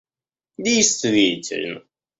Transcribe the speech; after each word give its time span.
действительно 0.65 1.85